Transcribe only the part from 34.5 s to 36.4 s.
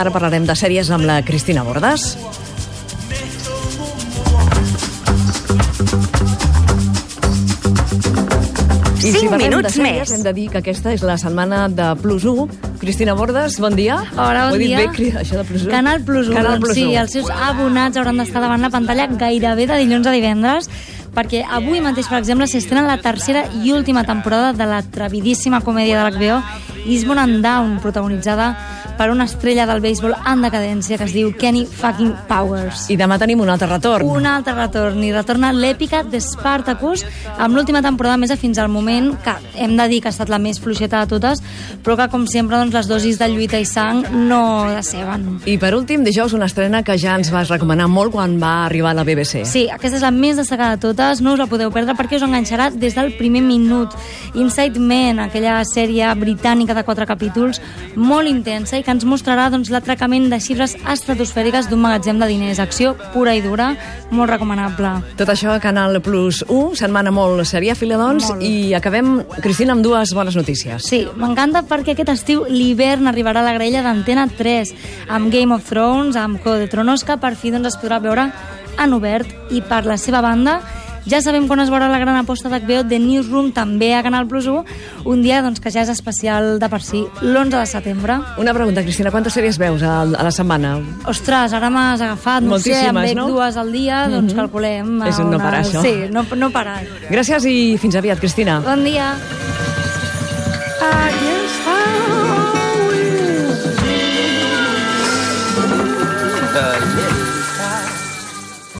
retorn, i retorna l'èpica de